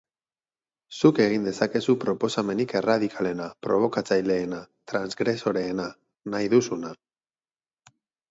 [0.99, 4.61] Zuk egin dezakezu proposamenik erradikalena, probokatzaileena,
[4.93, 5.87] transgresoreena,
[6.37, 6.91] nahi duzuna...